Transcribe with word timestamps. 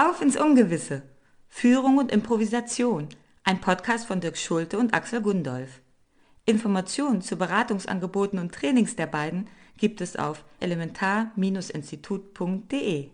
Auf 0.00 0.22
ins 0.22 0.36
Ungewisse. 0.36 1.02
Führung 1.48 1.98
und 1.98 2.12
Improvisation. 2.12 3.08
Ein 3.42 3.60
Podcast 3.60 4.06
von 4.06 4.20
Dirk 4.20 4.38
Schulte 4.38 4.78
und 4.78 4.94
Axel 4.94 5.20
Gundolf. 5.20 5.80
Informationen 6.44 7.20
zu 7.20 7.34
Beratungsangeboten 7.34 8.38
und 8.38 8.54
Trainings 8.54 8.94
der 8.94 9.08
beiden 9.08 9.48
gibt 9.76 10.00
es 10.00 10.14
auf 10.14 10.44
elementar-institut.de. 10.60 13.08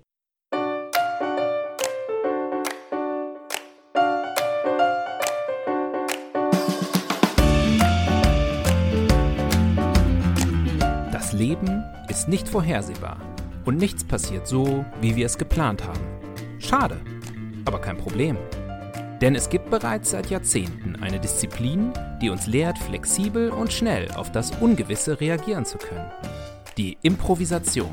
Das 11.10 11.32
Leben 11.32 11.82
ist 12.10 12.28
nicht 12.28 12.46
vorhersehbar 12.46 13.22
und 13.64 13.78
nichts 13.78 14.04
passiert 14.04 14.46
so, 14.46 14.84
wie 15.00 15.16
wir 15.16 15.24
es 15.24 15.38
geplant 15.38 15.82
haben. 15.82 16.13
Schade, 16.74 17.00
aber 17.66 17.80
kein 17.80 17.96
Problem. 17.96 18.36
Denn 19.20 19.36
es 19.36 19.48
gibt 19.48 19.70
bereits 19.70 20.10
seit 20.10 20.28
Jahrzehnten 20.28 20.96
eine 20.96 21.20
Disziplin, 21.20 21.92
die 22.20 22.30
uns 22.30 22.48
lehrt, 22.48 22.80
flexibel 22.80 23.50
und 23.50 23.72
schnell 23.72 24.10
auf 24.10 24.32
das 24.32 24.50
Ungewisse 24.60 25.20
reagieren 25.20 25.64
zu 25.64 25.78
können. 25.78 26.10
Die 26.76 26.98
Improvisation. 27.02 27.92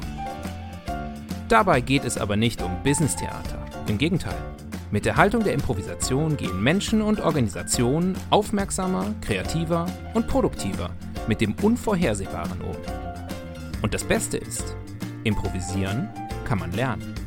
Dabei 1.47 1.81
geht 1.81 2.05
es 2.05 2.17
aber 2.17 2.35
nicht 2.35 2.63
um 2.63 2.71
Business-Theater. 2.81 3.63
Im 3.85 3.99
Gegenteil. 3.99 4.41
Mit 4.89 5.05
der 5.05 5.15
Haltung 5.15 5.43
der 5.43 5.53
Improvisation 5.53 6.35
gehen 6.35 6.63
Menschen 6.63 7.03
und 7.03 7.21
Organisationen 7.21 8.15
aufmerksamer, 8.31 9.13
kreativer 9.21 9.85
und 10.15 10.27
produktiver 10.27 10.89
mit 11.27 11.39
dem 11.39 11.53
Unvorhersehbaren 11.61 12.61
um. 12.61 12.75
Und 13.83 13.93
das 13.93 14.03
Beste 14.03 14.37
ist, 14.37 14.75
improvisieren 15.23 16.09
kann 16.45 16.57
man 16.57 16.71
lernen. 16.71 17.20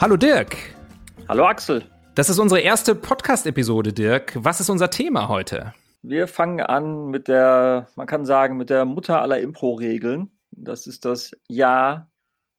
Hallo 0.00 0.16
Dirk. 0.16 0.56
Hallo 1.28 1.44
Axel. 1.44 1.84
Das 2.14 2.30
ist 2.30 2.38
unsere 2.38 2.60
erste 2.60 2.94
Podcast-Episode, 2.94 3.92
Dirk. 3.92 4.32
Was 4.36 4.60
ist 4.60 4.70
unser 4.70 4.90
Thema 4.90 5.26
heute? 5.26 5.74
Wir 6.02 6.28
fangen 6.28 6.60
an 6.60 7.08
mit 7.08 7.26
der, 7.26 7.88
man 7.96 8.06
kann 8.06 8.24
sagen, 8.24 8.56
mit 8.56 8.70
der 8.70 8.84
Mutter 8.84 9.20
aller 9.20 9.40
Impro-Regeln. 9.40 10.30
Das 10.52 10.86
ist 10.86 11.04
das 11.04 11.32
Ja- 11.48 12.12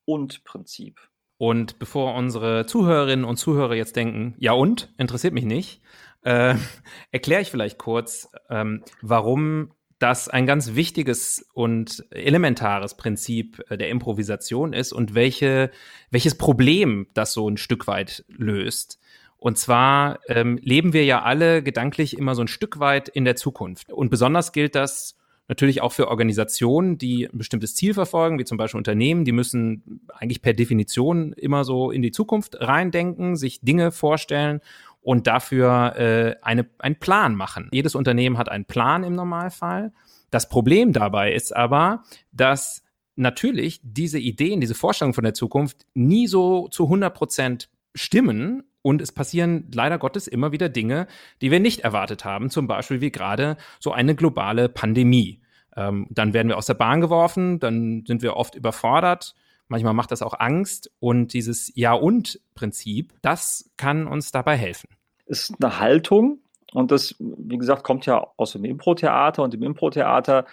und 0.04 0.44
Prinzip. 0.44 1.00
Und 1.38 1.80
bevor 1.80 2.14
unsere 2.16 2.66
Zuhörerinnen 2.66 3.24
und 3.24 3.38
Zuhörer 3.38 3.74
jetzt 3.74 3.96
denken, 3.96 4.36
ja 4.38 4.52
und, 4.52 4.94
interessiert 4.98 5.34
mich 5.34 5.46
nicht, 5.46 5.82
äh, 6.24 6.56
erkläre 7.12 7.42
ich 7.42 7.52
vielleicht 7.52 7.78
kurz, 7.78 8.30
ähm, 8.50 8.84
warum 9.02 9.72
das 10.00 10.30
ein 10.30 10.46
ganz 10.46 10.76
wichtiges 10.76 11.46
und 11.54 12.06
elementares 12.10 12.96
Prinzip 12.96 13.64
äh, 13.70 13.78
der 13.78 13.90
Improvisation 13.90 14.74
ist 14.74 14.94
und 14.94 15.14
welche, 15.14 15.72
welches 16.10 16.36
Problem 16.36 17.08
das 17.14 17.34
so 17.34 17.50
ein 17.50 17.58
Stück 17.58 17.86
weit 17.88 18.24
löst. 18.30 19.00
Und 19.38 19.58
zwar 19.58 20.20
ähm, 20.28 20.60
leben 20.62 20.94
wir 20.94 21.06
ja 21.06 21.22
alle 21.22 21.64
gedanklich 21.64 22.18
immer 22.18 22.36
so 22.36 22.42
ein 22.42 22.48
Stück 22.48 22.80
weit 22.80 23.08
in 23.08 23.24
der 23.24 23.36
Zukunft. 23.36 23.92
Und 23.92 24.10
besonders 24.10 24.52
gilt 24.52 24.76
das 24.76 25.16
natürlich 25.48 25.82
auch 25.82 25.92
für 25.92 26.08
Organisationen, 26.08 26.98
die 26.98 27.26
ein 27.26 27.38
bestimmtes 27.38 27.76
Ziel 27.76 27.94
verfolgen, 27.94 28.38
wie 28.38 28.46
zum 28.46 28.58
Beispiel 28.58 28.78
Unternehmen, 28.78 29.26
die 29.26 29.32
müssen 29.32 30.02
eigentlich 30.14 30.42
per 30.42 30.54
Definition 30.54 31.34
immer 31.34 31.64
so 31.64 31.90
in 31.90 32.02
die 32.02 32.12
Zukunft 32.12 32.56
reindenken, 32.60 33.36
sich 33.36 33.60
Dinge 33.62 33.92
vorstellen 33.92 34.62
und 35.10 35.26
dafür 35.26 35.96
äh, 35.96 36.36
eine, 36.44 36.68
einen 36.78 36.98
Plan 36.98 37.34
machen. 37.34 37.68
Jedes 37.72 37.96
Unternehmen 37.96 38.38
hat 38.38 38.48
einen 38.48 38.66
Plan 38.66 39.04
im 39.04 39.16
Normalfall. 39.16 39.92
Das 40.30 40.50
Problem 40.50 40.94
dabei 40.94 41.34
ist 41.34 41.56
aber, 41.56 42.04
dass 42.32 42.84
natürlich 43.16 43.80
diese 43.82 44.20
Ideen, 44.20 44.62
diese 44.62 44.76
Vorstellungen 44.76 45.16
von 45.16 45.24
der 45.24 45.34
Zukunft 45.34 45.88
nie 45.96 46.28
so 46.28 46.68
zu 46.68 46.84
100 46.84 47.12
Prozent 47.12 47.70
stimmen 47.96 48.62
und 48.84 49.02
es 49.02 49.12
passieren 49.12 49.72
leider 49.74 49.98
Gottes 49.98 50.28
immer 50.28 50.52
wieder 50.52 50.70
Dinge, 50.70 51.08
die 51.42 51.50
wir 51.50 51.60
nicht 51.60 51.80
erwartet 51.80 52.24
haben, 52.24 52.52
zum 52.52 52.68
Beispiel 52.68 53.02
wie 53.02 53.10
gerade 53.10 53.58
so 53.80 53.92
eine 53.92 54.14
globale 54.14 54.70
Pandemie. 54.70 55.42
Ähm, 55.76 56.06
dann 56.12 56.34
werden 56.34 56.50
wir 56.50 56.58
aus 56.58 56.68
der 56.68 56.76
Bahn 56.76 57.02
geworfen, 57.02 57.60
dann 57.60 58.04
sind 58.06 58.22
wir 58.22 58.36
oft 58.36 58.54
überfordert, 58.54 59.34
manchmal 59.70 59.96
macht 59.96 60.12
das 60.12 60.22
auch 60.22 60.40
Angst 60.40 60.92
und 61.00 61.34
dieses 61.34 61.72
Ja-und-Prinzip, 61.74 63.16
das 63.24 63.72
kann 63.76 64.06
uns 64.06 64.32
dabei 64.32 64.56
helfen. 64.56 64.99
Ist 65.30 65.54
eine 65.62 65.80
Haltung 65.80 66.40
und 66.74 66.92
das, 66.92 67.16
wie 67.20 67.58
gesagt, 67.58 67.84
kommt 67.84 68.06
ja 68.06 68.28
aus 68.38 68.52
dem 68.54 68.66
Impro-Theater 68.66 69.44
und 69.44 69.54
im 69.54 69.64
Impro-Theater 69.64 70.46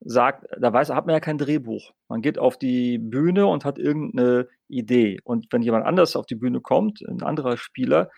sagt, 0.00 0.46
da 0.56 0.72
weiß, 0.72 0.90
hat 0.90 1.06
man 1.06 1.14
ja 1.14 1.20
kein 1.20 1.38
Drehbuch. 1.38 1.92
Man 2.08 2.22
geht 2.22 2.38
auf 2.38 2.56
die 2.56 2.98
Bühne 2.98 3.46
und 3.46 3.64
hat 3.64 3.78
irgendeine 3.78 4.48
Idee. 4.68 5.18
Und 5.24 5.46
wenn 5.50 5.62
jemand 5.62 5.86
anders 5.86 6.14
auf 6.14 6.26
die 6.26 6.36
Bühne 6.36 6.60
kommt, 6.60 7.02
ein 7.06 7.22
anderer 7.22 7.56
Spieler, 7.56 8.10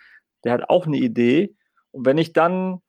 der 0.45 0.53
hat 0.53 0.69
auch 0.69 0.87
eine 0.87 0.99
Idee. 0.99 1.55
Und 1.91 2.05
wenn 2.07 2.19
ich 2.19 2.33
dann 2.33 2.83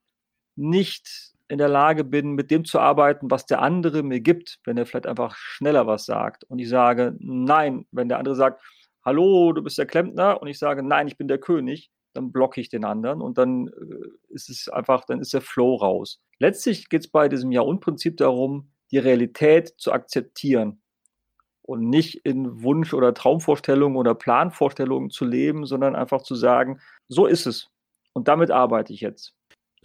nicht 0.55 1.31
in 1.47 1.57
der 1.57 1.69
Lage 1.69 2.03
bin, 2.03 2.33
mit 2.33 2.51
dem 2.51 2.65
zu 2.65 2.79
arbeiten, 2.79 3.29
was 3.29 3.45
der 3.45 3.61
andere 3.61 4.03
mir 4.03 4.21
gibt, 4.21 4.59
wenn 4.63 4.77
er 4.77 4.85
vielleicht 4.85 5.07
einfach 5.07 5.35
schneller 5.35 5.85
was 5.87 6.05
sagt 6.05 6.45
und 6.45 6.59
ich 6.59 6.69
sage 6.69 7.15
nein, 7.19 7.85
wenn 7.91 8.07
der 8.07 8.19
andere 8.19 8.35
sagt, 8.35 8.61
hallo, 9.03 9.51
du 9.51 9.61
bist 9.61 9.77
der 9.77 9.85
Klempner 9.85 10.41
und 10.41 10.47
ich 10.47 10.59
sage 10.59 10.81
nein, 10.81 11.07
ich 11.07 11.17
bin 11.17 11.27
der 11.27 11.39
König, 11.39 11.89
dann 12.13 12.31
blocke 12.31 12.59
ich 12.61 12.69
den 12.69 12.85
anderen 12.85 13.21
und 13.21 13.37
dann 13.37 13.67
äh, 13.67 14.07
ist 14.29 14.49
es 14.49 14.69
einfach, 14.69 15.05
dann 15.05 15.19
ist 15.19 15.33
der 15.33 15.41
Flow 15.41 15.75
raus. 15.75 16.19
Letztlich 16.39 16.89
geht 16.89 17.01
es 17.01 17.07
bei 17.07 17.29
diesem 17.29 17.51
Ja-und-Prinzip 17.51 18.17
darum, 18.17 18.71
die 18.91 18.97
Realität 18.97 19.73
zu 19.77 19.91
akzeptieren 19.91 20.81
und 21.61 21.89
nicht 21.89 22.25
in 22.25 22.63
Wunsch- 22.63 22.93
oder 22.93 23.13
Traumvorstellungen 23.13 23.97
oder 23.97 24.15
Planvorstellungen 24.15 25.09
zu 25.09 25.25
leben, 25.25 25.65
sondern 25.65 25.95
einfach 25.95 26.21
zu 26.23 26.35
sagen, 26.35 26.79
so 27.07 27.25
ist 27.25 27.45
es 27.45 27.69
und 28.13 28.27
damit 28.27 28.51
arbeite 28.51 28.93
ich 28.93 29.01
jetzt. 29.01 29.33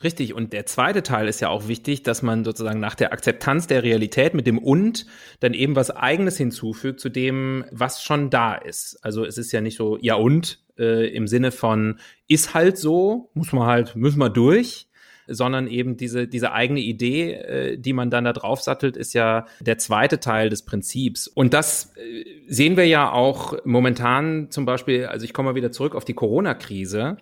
Richtig, 0.03 0.35
und 0.35 0.53
der 0.53 0.67
zweite 0.67 1.03
Teil 1.03 1.27
ist 1.27 1.41
ja 1.41 1.49
auch 1.49 1.69
wichtig, 1.69 2.03
dass 2.03 2.21
man 2.21 2.45
sozusagen 2.45 2.81
nach 2.81 2.95
der 2.95 3.15
Akzeptanz 3.15 3.67
der 3.67 3.83
Realität 3.83 4.35
mit 4.35 4.47
dem 4.47 4.59
und 4.59 5.07
dann 5.41 5.55
eben 5.55 5.75
was 5.75 5.91
eigenes 5.91 6.37
hinzufügt 6.37 7.01
zu 7.01 7.09
dem, 7.09 7.65
was 7.71 8.03
schon 8.03 8.29
da 8.29 8.55
ist. 8.55 8.99
Also 9.03 9.25
es 9.25 9.39
ist 9.39 9.53
ja 9.53 9.63
nicht 9.63 9.79
so, 9.79 9.97
ja 10.03 10.17
und 10.17 10.66
äh, 10.79 11.09
im 11.09 11.27
Sinne 11.27 11.53
von 11.53 11.99
ist 12.29 12.55
halt 12.55 12.79
so, 12.79 13.31
muss 13.35 13.53
man 13.53 13.67
halt, 13.67 13.97
müssen 13.97 14.19
wir 14.19 14.31
durch, 14.31 14.89
sondern 15.29 15.67
eben 15.67 15.97
diese, 15.97 16.29
diese 16.29 16.53
eigene 16.53 16.81
Idee, 16.81 17.33
äh, 17.33 17.79
die 17.79 17.93
man 17.93 18.11
dann 18.11 18.25
da 18.25 18.33
drauf 18.33 18.63
sattelt, 18.63 18.97
ist 18.97 19.15
ja 19.15 19.47
der 19.61 19.79
zweite 19.79 20.21
Teil 20.21 20.51
des 20.51 20.65
Prinzips. 20.65 21.27
Und 21.27 21.55
das 21.55 21.95
äh, 21.97 22.25
sehen 22.47 22.77
wir 22.77 22.87
ja 22.87 23.11
auch 23.11 23.57
momentan 23.65 24.51
zum 24.51 24.65
Beispiel, 24.65 25.07
also 25.07 25.25
ich 25.25 25.33
komme 25.33 25.51
mal 25.51 25.55
wieder 25.57 25.73
zurück 25.73 25.95
auf 25.95 26.05
die 26.05 26.15
Corona-Krise. 26.15 27.17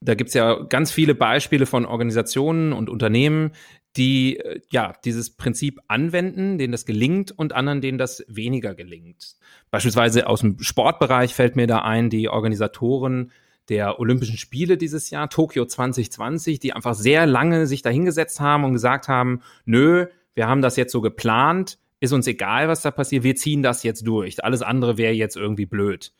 Da 0.00 0.14
gibt's 0.14 0.34
ja 0.34 0.62
ganz 0.62 0.90
viele 0.90 1.14
Beispiele 1.14 1.66
von 1.66 1.84
Organisationen 1.84 2.72
und 2.72 2.88
Unternehmen, 2.88 3.50
die 3.96 4.38
äh, 4.38 4.60
ja 4.70 4.94
dieses 5.04 5.30
Prinzip 5.30 5.80
anwenden, 5.88 6.58
denen 6.58 6.72
das 6.72 6.86
gelingt 6.86 7.32
und 7.32 7.52
anderen, 7.52 7.80
denen 7.80 7.98
das 7.98 8.24
weniger 8.28 8.74
gelingt. 8.74 9.36
Beispielsweise 9.70 10.26
aus 10.26 10.40
dem 10.40 10.60
Sportbereich 10.60 11.34
fällt 11.34 11.56
mir 11.56 11.66
da 11.66 11.80
ein, 11.80 12.10
die 12.10 12.28
Organisatoren 12.28 13.32
der 13.68 14.00
Olympischen 14.00 14.36
Spiele 14.36 14.76
dieses 14.76 15.10
Jahr, 15.10 15.30
Tokio 15.30 15.64
2020, 15.64 16.58
die 16.58 16.72
einfach 16.72 16.94
sehr 16.94 17.26
lange 17.26 17.66
sich 17.66 17.82
dahingesetzt 17.82 18.40
haben 18.40 18.64
und 18.64 18.72
gesagt 18.72 19.06
haben, 19.08 19.42
nö, 19.64 20.06
wir 20.34 20.48
haben 20.48 20.62
das 20.62 20.76
jetzt 20.76 20.92
so 20.92 21.00
geplant, 21.00 21.78
ist 22.00 22.12
uns 22.12 22.26
egal, 22.26 22.68
was 22.68 22.82
da 22.82 22.90
passiert, 22.90 23.22
wir 23.22 23.36
ziehen 23.36 23.62
das 23.62 23.82
jetzt 23.82 24.06
durch. 24.06 24.42
Alles 24.42 24.62
andere 24.62 24.96
wäre 24.96 25.12
jetzt 25.12 25.36
irgendwie 25.36 25.66
blöd. 25.66 26.12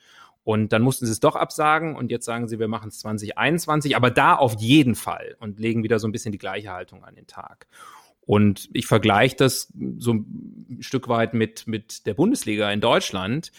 Und 0.50 0.72
dann 0.72 0.82
mussten 0.82 1.06
sie 1.06 1.12
es 1.12 1.20
doch 1.20 1.36
absagen 1.36 1.94
und 1.94 2.10
jetzt 2.10 2.24
sagen 2.24 2.48
sie, 2.48 2.58
wir 2.58 2.66
machen 2.66 2.88
es 2.88 2.98
2021, 2.98 3.94
aber 3.94 4.10
da 4.10 4.34
auf 4.34 4.54
jeden 4.54 4.96
Fall 4.96 5.36
und 5.38 5.60
legen 5.60 5.84
wieder 5.84 6.00
so 6.00 6.08
ein 6.08 6.12
bisschen 6.12 6.32
die 6.32 6.38
gleiche 6.38 6.72
Haltung 6.72 7.04
an 7.04 7.14
den 7.14 7.28
Tag. 7.28 7.68
Und 8.30 8.70
ich 8.74 8.86
vergleiche 8.86 9.34
das 9.34 9.72
so 9.98 10.14
ein 10.14 10.78
Stück 10.78 11.08
weit 11.08 11.34
mit, 11.34 11.66
mit 11.66 12.06
der 12.06 12.14
Bundesliga 12.14 12.70
in 12.70 12.80
Deutschland, 12.80 13.50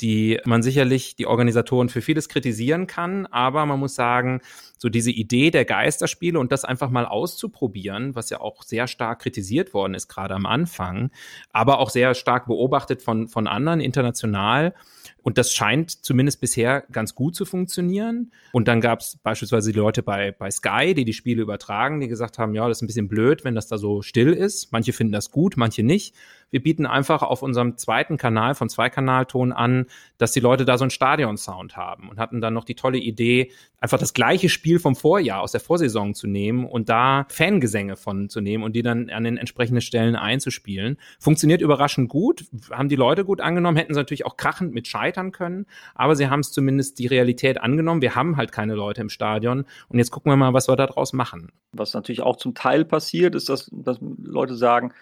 die 0.00 0.38
man 0.44 0.62
sicherlich 0.62 1.16
die 1.16 1.26
Organisatoren 1.26 1.88
für 1.88 2.00
vieles 2.00 2.28
kritisieren 2.28 2.86
kann, 2.86 3.26
aber 3.26 3.66
man 3.66 3.80
muss 3.80 3.96
sagen, 3.96 4.40
so 4.78 4.88
diese 4.88 5.10
Idee 5.10 5.50
der 5.50 5.66
Geisterspiele 5.66 6.38
und 6.38 6.52
das 6.52 6.64
einfach 6.64 6.90
mal 6.90 7.04
auszuprobieren, 7.04 8.14
was 8.14 8.30
ja 8.30 8.40
auch 8.40 8.62
sehr 8.62 8.86
stark 8.86 9.20
kritisiert 9.20 9.74
worden 9.74 9.94
ist, 9.94 10.08
gerade 10.08 10.34
am 10.34 10.46
Anfang, 10.46 11.10
aber 11.52 11.80
auch 11.80 11.90
sehr 11.90 12.14
stark 12.14 12.46
beobachtet 12.46 13.02
von, 13.02 13.28
von 13.28 13.46
anderen 13.46 13.80
international. 13.80 14.74
Und 15.22 15.36
das 15.36 15.52
scheint 15.52 15.90
zumindest 16.02 16.40
bisher 16.40 16.84
ganz 16.92 17.14
gut 17.14 17.34
zu 17.34 17.44
funktionieren. 17.44 18.32
Und 18.52 18.68
dann 18.68 18.80
gab 18.80 19.00
es 19.00 19.18
beispielsweise 19.22 19.72
die 19.72 19.78
Leute 19.78 20.02
bei, 20.02 20.32
bei 20.32 20.50
Sky, 20.50 20.94
die 20.94 21.04
die 21.04 21.12
Spiele 21.12 21.42
übertragen, 21.42 22.00
die 22.00 22.08
gesagt 22.08 22.38
haben, 22.38 22.54
ja, 22.54 22.66
das 22.66 22.78
ist 22.78 22.82
ein 22.82 22.86
bisschen 22.86 23.08
blöd, 23.08 23.44
wenn 23.44 23.54
das 23.54 23.66
da 23.66 23.76
so 23.76 24.00
still 24.20 24.32
ist. 24.32 24.72
Manche 24.72 24.92
finden 24.92 25.12
das 25.12 25.30
gut, 25.30 25.56
manche 25.56 25.82
nicht. 25.82 26.14
Wir 26.50 26.62
bieten 26.62 26.86
einfach 26.86 27.22
auf 27.22 27.42
unserem 27.42 27.76
zweiten 27.76 28.16
Kanal 28.16 28.54
von 28.54 28.68
Zweikanalton 28.68 29.52
an, 29.52 29.86
dass 30.18 30.32
die 30.32 30.40
Leute 30.40 30.64
da 30.64 30.78
so 30.78 30.84
einen 30.84 30.90
Stadion-Sound 30.90 31.76
haben 31.76 32.08
und 32.08 32.18
hatten 32.18 32.40
dann 32.40 32.54
noch 32.54 32.64
die 32.64 32.74
tolle 32.74 32.98
Idee, 32.98 33.52
einfach 33.80 33.98
das 33.98 34.12
gleiche 34.12 34.48
Spiel 34.48 34.78
vom 34.78 34.94
Vorjahr 34.94 35.40
aus 35.40 35.52
der 35.52 35.60
Vorsaison 35.60 36.14
zu 36.14 36.26
nehmen 36.26 36.66
und 36.66 36.88
da 36.88 37.26
Fangesänge 37.28 37.96
von 37.96 38.28
zu 38.28 38.40
nehmen 38.40 38.62
und 38.62 38.74
die 38.74 38.82
dann 38.82 39.10
an 39.10 39.24
den 39.24 39.36
entsprechenden 39.36 39.80
Stellen 39.80 40.16
einzuspielen. 40.16 40.98
Funktioniert 41.18 41.62
überraschend 41.62 42.08
gut, 42.08 42.44
haben 42.70 42.88
die 42.88 42.96
Leute 42.96 43.24
gut 43.24 43.40
angenommen, 43.40 43.76
hätten 43.76 43.94
sie 43.94 44.00
natürlich 44.00 44.26
auch 44.26 44.36
krachend 44.36 44.74
mit 44.74 44.86
scheitern 44.86 45.32
können, 45.32 45.66
aber 45.94 46.16
sie 46.16 46.28
haben 46.28 46.40
es 46.40 46.52
zumindest 46.52 46.98
die 46.98 47.06
Realität 47.06 47.60
angenommen. 47.60 48.02
Wir 48.02 48.14
haben 48.14 48.36
halt 48.36 48.52
keine 48.52 48.74
Leute 48.74 49.00
im 49.00 49.08
Stadion 49.08 49.64
und 49.88 49.98
jetzt 49.98 50.10
gucken 50.10 50.30
wir 50.30 50.36
mal, 50.36 50.52
was 50.52 50.68
wir 50.68 50.76
daraus 50.76 51.12
machen. 51.12 51.52
Was 51.72 51.94
natürlich 51.94 52.22
auch 52.22 52.36
zum 52.36 52.54
Teil 52.54 52.84
passiert, 52.84 53.34
ist, 53.34 53.48
dass, 53.48 53.70
dass 53.72 53.98
Leute 54.00 54.56
sagen, 54.56 54.92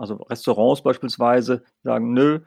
also 0.00 0.14
Restaurants 0.16 0.82
beispielsweise 0.82 1.62
sagen, 1.82 2.12
nö, 2.12 2.40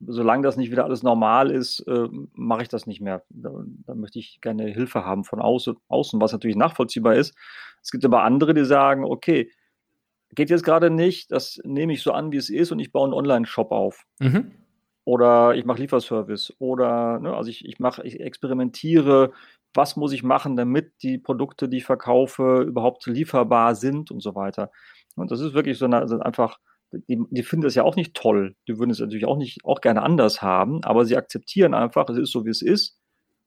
solange 0.00 0.42
das 0.42 0.56
nicht 0.56 0.70
wieder 0.70 0.84
alles 0.84 1.02
normal 1.02 1.50
ist, 1.50 1.80
äh, 1.80 2.08
mache 2.34 2.62
ich 2.62 2.68
das 2.68 2.86
nicht 2.86 3.00
mehr. 3.00 3.22
Da, 3.30 3.50
da, 3.86 3.94
möchte 3.94 4.18
ich 4.18 4.40
gerne 4.40 4.64
Hilfe 4.64 5.04
haben 5.04 5.24
von 5.24 5.40
außen, 5.40 5.76
außen, 5.88 6.20
was 6.20 6.32
natürlich 6.32 6.56
nachvollziehbar 6.56 7.14
ist. 7.14 7.34
Es 7.82 7.90
gibt 7.90 8.04
aber 8.04 8.22
andere, 8.22 8.54
die 8.54 8.64
sagen, 8.64 9.04
okay, 9.04 9.50
geht 10.34 10.50
jetzt 10.50 10.64
gerade 10.64 10.90
nicht, 10.90 11.32
das 11.32 11.60
nehme 11.64 11.92
ich 11.92 12.02
so 12.02 12.12
an, 12.12 12.32
wie 12.32 12.36
es 12.36 12.50
ist 12.50 12.70
und 12.70 12.78
ich 12.78 12.92
baue 12.92 13.04
einen 13.04 13.14
Online-Shop 13.14 13.72
auf. 13.72 14.04
Mhm. 14.20 14.52
Oder 15.04 15.54
ich 15.54 15.64
mache 15.64 15.80
Lieferservice. 15.80 16.54
Oder, 16.58 17.18
ne, 17.20 17.34
also 17.34 17.48
ich, 17.48 17.64
ich 17.64 17.78
mache, 17.78 18.02
ich 18.06 18.20
experimentiere, 18.20 19.32
was 19.74 19.96
muss 19.96 20.12
ich 20.12 20.22
machen, 20.22 20.56
damit 20.56 20.92
die 21.02 21.18
Produkte, 21.18 21.68
die 21.68 21.78
ich 21.78 21.84
verkaufe, 21.84 22.62
überhaupt 22.62 23.06
lieferbar 23.06 23.74
sind 23.74 24.10
und 24.10 24.20
so 24.20 24.34
weiter. 24.34 24.70
Und 25.16 25.30
das 25.30 25.40
ist 25.40 25.54
wirklich 25.54 25.78
so 25.78 25.86
eine, 25.86 25.98
also 25.98 26.18
einfach 26.20 26.58
die, 26.92 27.18
die 27.30 27.42
finden 27.42 27.64
das 27.64 27.74
ja 27.74 27.82
auch 27.82 27.96
nicht 27.96 28.14
toll. 28.14 28.56
Die 28.66 28.78
würden 28.78 28.90
es 28.90 29.00
natürlich 29.00 29.26
auch 29.26 29.36
nicht, 29.36 29.64
auch 29.64 29.80
gerne 29.80 30.02
anders 30.02 30.42
haben, 30.42 30.82
aber 30.84 31.04
sie 31.04 31.16
akzeptieren 31.16 31.74
einfach, 31.74 32.08
es 32.08 32.18
ist 32.18 32.32
so, 32.32 32.44
wie 32.44 32.50
es 32.50 32.62
ist. 32.62 32.98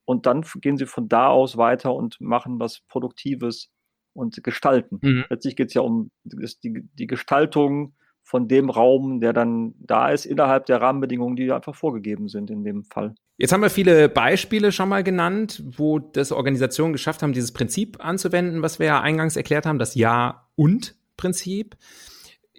Und 0.05 0.25
dann 0.25 0.43
gehen 0.61 0.77
sie 0.77 0.85
von 0.85 1.07
da 1.07 1.27
aus 1.27 1.57
weiter 1.57 1.93
und 1.93 2.19
machen 2.19 2.59
was 2.59 2.81
Produktives 2.87 3.71
und 4.13 4.43
gestalten. 4.43 4.99
Mhm. 5.01 5.25
Letztlich 5.29 5.55
geht 5.55 5.69
es 5.69 5.73
ja 5.73 5.81
um 5.81 6.11
die, 6.23 6.83
die 6.93 7.07
Gestaltung 7.07 7.95
von 8.23 8.47
dem 8.47 8.69
Raum, 8.69 9.19
der 9.19 9.33
dann 9.33 9.73
da 9.79 10.09
ist, 10.09 10.25
innerhalb 10.25 10.65
der 10.65 10.81
Rahmenbedingungen, 10.81 11.35
die 11.35 11.51
einfach 11.51 11.75
vorgegeben 11.75 12.27
sind 12.27 12.49
in 12.49 12.63
dem 12.63 12.83
Fall. 12.83 13.15
Jetzt 13.37 13.51
haben 13.51 13.61
wir 13.61 13.69
viele 13.69 14.07
Beispiele 14.07 14.71
schon 14.71 14.89
mal 14.89 15.03
genannt, 15.03 15.63
wo 15.65 15.99
das 15.99 16.31
Organisationen 16.31 16.93
geschafft 16.93 17.23
haben, 17.23 17.33
dieses 17.33 17.51
Prinzip 17.51 18.03
anzuwenden, 18.03 18.61
was 18.61 18.79
wir 18.79 18.85
ja 18.85 19.01
eingangs 19.01 19.35
erklärt 19.35 19.65
haben, 19.65 19.79
das 19.79 19.95
Ja 19.95 20.47
und 20.55 20.95
Prinzip. 21.17 21.75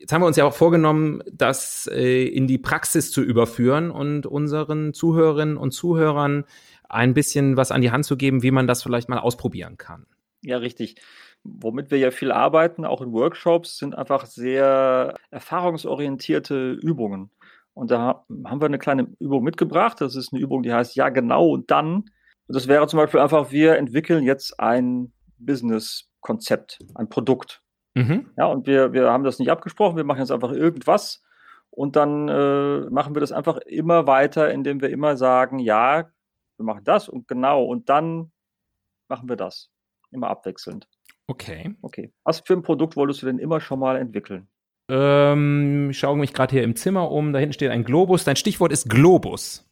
Jetzt 0.02 0.12
haben 0.12 0.20
wir 0.20 0.26
uns 0.26 0.36
ja 0.36 0.44
auch 0.44 0.52
vorgenommen, 0.52 1.22
das 1.32 1.88
äh, 1.92 2.26
in 2.26 2.48
die 2.48 2.58
Praxis 2.58 3.12
zu 3.12 3.22
überführen 3.22 3.92
und 3.92 4.26
unseren 4.26 4.94
Zuhörerinnen 4.94 5.56
und 5.56 5.70
Zuhörern 5.70 6.44
ein 6.88 7.14
bisschen 7.14 7.56
was 7.56 7.70
an 7.70 7.82
die 7.82 7.92
Hand 7.92 8.04
zu 8.04 8.16
geben, 8.16 8.42
wie 8.42 8.50
man 8.50 8.66
das 8.66 8.82
vielleicht 8.82 9.08
mal 9.08 9.20
ausprobieren 9.20 9.76
kann. 9.78 10.06
Ja, 10.42 10.56
richtig. 10.56 10.96
Womit 11.44 11.92
wir 11.92 11.98
ja 11.98 12.10
viel 12.10 12.32
arbeiten, 12.32 12.84
auch 12.84 13.00
in 13.00 13.12
Workshops, 13.12 13.78
sind 13.78 13.96
einfach 13.96 14.26
sehr 14.26 15.14
erfahrungsorientierte 15.30 16.72
Übungen. 16.72 17.30
Und 17.72 17.92
da 17.92 18.24
haben 18.44 18.60
wir 18.60 18.66
eine 18.66 18.80
kleine 18.80 19.06
Übung 19.20 19.44
mitgebracht. 19.44 20.00
Das 20.00 20.16
ist 20.16 20.32
eine 20.32 20.42
Übung, 20.42 20.64
die 20.64 20.72
heißt 20.72 20.96
Ja, 20.96 21.10
genau 21.10 21.48
und 21.48 21.70
dann. 21.70 21.94
Und 22.48 22.56
das 22.56 22.66
wäre 22.66 22.88
zum 22.88 22.96
Beispiel 22.96 23.20
einfach, 23.20 23.52
wir 23.52 23.76
entwickeln 23.76 24.24
jetzt 24.24 24.58
ein 24.58 25.12
Business-Konzept, 25.38 26.80
ein 26.96 27.08
Produkt. 27.08 27.62
Mhm. 27.94 28.30
Ja, 28.36 28.46
und 28.46 28.66
wir, 28.66 28.92
wir 28.92 29.10
haben 29.10 29.24
das 29.24 29.38
nicht 29.38 29.50
abgesprochen, 29.50 29.96
wir 29.96 30.04
machen 30.04 30.20
jetzt 30.20 30.32
einfach 30.32 30.52
irgendwas 30.52 31.22
und 31.70 31.96
dann 31.96 32.28
äh, 32.28 32.90
machen 32.90 33.14
wir 33.14 33.20
das 33.20 33.32
einfach 33.32 33.58
immer 33.58 34.06
weiter, 34.06 34.50
indem 34.50 34.80
wir 34.80 34.90
immer 34.90 35.16
sagen, 35.16 35.58
ja, 35.58 36.10
wir 36.56 36.64
machen 36.64 36.84
das 36.84 37.08
und 37.08 37.28
genau 37.28 37.64
und 37.64 37.88
dann 37.88 38.32
machen 39.08 39.28
wir 39.28 39.36
das. 39.36 39.70
Immer 40.10 40.28
abwechselnd. 40.28 40.86
Okay. 41.26 41.74
Okay. 41.80 42.12
Was 42.24 42.40
für 42.40 42.52
ein 42.52 42.62
Produkt 42.62 42.96
wolltest 42.96 43.22
du 43.22 43.26
denn 43.26 43.38
immer 43.38 43.60
schon 43.60 43.78
mal 43.78 43.96
entwickeln? 43.96 44.48
Ähm, 44.90 45.90
ich 45.90 45.98
schaue 45.98 46.18
mich 46.18 46.34
gerade 46.34 46.52
hier 46.52 46.62
im 46.62 46.76
Zimmer 46.76 47.10
um. 47.10 47.32
Da 47.32 47.38
hinten 47.38 47.54
steht 47.54 47.70
ein 47.70 47.84
Globus. 47.84 48.24
Dein 48.24 48.36
Stichwort 48.36 48.72
ist 48.72 48.90
Globus. 48.90 49.66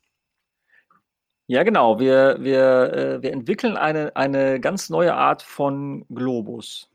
Ja, 1.46 1.62
genau. 1.62 1.98
Wir, 1.98 2.38
wir, 2.40 2.92
äh, 2.92 3.22
wir 3.22 3.32
entwickeln 3.32 3.76
eine, 3.76 4.16
eine 4.16 4.60
ganz 4.60 4.88
neue 4.88 5.14
Art 5.14 5.42
von 5.42 6.06
Globus. 6.08 6.89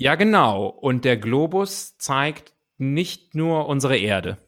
Ja, 0.00 0.14
genau. 0.14 0.66
Und 0.66 1.04
der 1.04 1.18
Globus 1.18 1.98
zeigt 1.98 2.54
nicht 2.78 3.34
nur 3.34 3.68
unsere 3.68 3.98
Erde. 3.98 4.38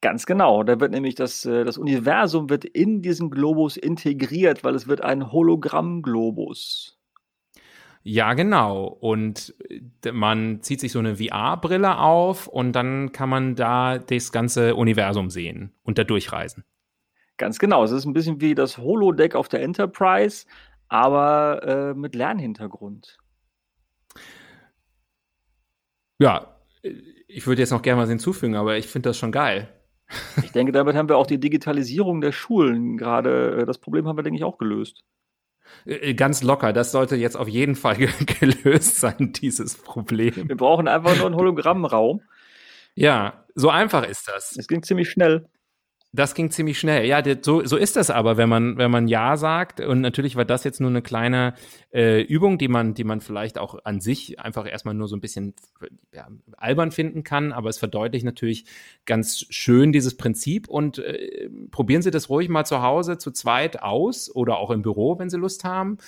Ganz 0.00 0.24
genau. 0.24 0.62
Da 0.62 0.78
wird 0.78 0.92
nämlich 0.92 1.16
das, 1.16 1.44
äh, 1.44 1.64
das 1.64 1.78
Universum 1.78 2.48
wird 2.48 2.64
in 2.64 3.02
diesen 3.02 3.30
Globus 3.30 3.76
integriert, 3.76 4.62
weil 4.62 4.76
es 4.76 4.86
wird 4.86 5.00
ein 5.00 5.32
Hologramm-Globus. 5.32 6.96
Ja, 8.04 8.34
genau. 8.34 8.84
Und 8.86 9.52
äh, 10.04 10.12
man 10.12 10.62
zieht 10.62 10.78
sich 10.78 10.92
so 10.92 11.00
eine 11.00 11.16
VR-Brille 11.16 11.98
auf 11.98 12.46
und 12.46 12.70
dann 12.70 13.10
kann 13.10 13.28
man 13.28 13.56
da 13.56 13.98
das 13.98 14.30
ganze 14.30 14.76
Universum 14.76 15.28
sehen 15.28 15.72
und 15.82 15.98
da 15.98 16.04
durchreisen. 16.04 16.62
Ganz 17.36 17.58
genau. 17.58 17.82
Es 17.82 17.90
ist 17.90 18.04
ein 18.04 18.12
bisschen 18.12 18.40
wie 18.40 18.54
das 18.54 18.78
Holodeck 18.78 19.34
auf 19.34 19.48
der 19.48 19.62
Enterprise, 19.62 20.46
aber 20.86 21.64
äh, 21.64 21.94
mit 21.94 22.14
Lernhintergrund. 22.14 23.18
Ja, 26.18 26.56
ich 27.28 27.46
würde 27.46 27.62
jetzt 27.62 27.70
noch 27.70 27.82
gerne 27.82 28.00
was 28.00 28.08
hinzufügen, 28.08 28.54
aber 28.56 28.76
ich 28.76 28.86
finde 28.86 29.10
das 29.10 29.18
schon 29.18 29.32
geil. 29.32 29.68
Ich 30.42 30.52
denke, 30.52 30.72
damit 30.72 30.94
haben 30.94 31.08
wir 31.08 31.16
auch 31.16 31.26
die 31.26 31.40
Digitalisierung 31.40 32.20
der 32.20 32.32
Schulen 32.32 32.96
gerade, 32.96 33.62
äh, 33.62 33.66
das 33.66 33.78
Problem 33.78 34.06
haben 34.06 34.16
wir, 34.16 34.22
denke 34.22 34.38
ich, 34.38 34.44
auch 34.44 34.58
gelöst. 34.58 35.02
Äh, 35.84 36.14
ganz 36.14 36.42
locker, 36.42 36.72
das 36.72 36.92
sollte 36.92 37.16
jetzt 37.16 37.36
auf 37.36 37.48
jeden 37.48 37.74
Fall 37.74 37.96
gelöst 38.40 39.00
sein, 39.00 39.32
dieses 39.32 39.76
Problem. 39.76 40.48
Wir 40.48 40.56
brauchen 40.56 40.86
einfach 40.86 41.16
nur 41.16 41.26
einen 41.26 41.34
Hologrammraum. 41.34 42.22
Ja, 42.94 43.44
so 43.54 43.68
einfach 43.68 44.06
ist 44.06 44.28
das. 44.28 44.56
Es 44.56 44.68
ging 44.68 44.82
ziemlich 44.82 45.10
schnell. 45.10 45.46
Das 46.12 46.34
ging 46.34 46.50
ziemlich 46.50 46.78
schnell. 46.78 47.04
Ja, 47.04 47.22
so, 47.42 47.64
so 47.64 47.76
ist 47.76 47.96
das 47.96 48.10
aber, 48.10 48.38
wenn 48.38 48.48
man, 48.48 48.78
wenn 48.78 48.90
man 48.90 49.06
Ja 49.06 49.36
sagt. 49.36 49.80
Und 49.80 50.00
natürlich 50.00 50.34
war 50.34 50.46
das 50.46 50.64
jetzt 50.64 50.80
nur 50.80 50.88
eine 50.88 51.02
kleine 51.02 51.54
äh, 51.92 52.22
Übung, 52.22 52.56
die 52.56 52.68
man, 52.68 52.94
die 52.94 53.04
man 53.04 53.20
vielleicht 53.20 53.58
auch 53.58 53.84
an 53.84 54.00
sich 54.00 54.40
einfach 54.40 54.66
erstmal 54.66 54.94
nur 54.94 55.08
so 55.08 55.16
ein 55.16 55.20
bisschen 55.20 55.54
ja, 56.14 56.28
albern 56.56 56.90
finden 56.90 57.22
kann. 57.22 57.52
Aber 57.52 57.68
es 57.68 57.76
verdeutlicht 57.76 58.24
natürlich 58.24 58.64
ganz 59.04 59.44
schön 59.50 59.92
dieses 59.92 60.16
Prinzip. 60.16 60.68
Und 60.68 60.98
äh, 60.98 61.50
probieren 61.70 62.00
Sie 62.00 62.10
das 62.10 62.30
ruhig 62.30 62.48
mal 62.48 62.64
zu 62.64 62.80
Hause 62.80 63.18
zu 63.18 63.30
zweit 63.30 63.82
aus 63.82 64.34
oder 64.34 64.56
auch 64.56 64.70
im 64.70 64.80
Büro, 64.80 65.18
wenn 65.18 65.28
Sie 65.28 65.36
Lust 65.36 65.64
haben. 65.64 65.98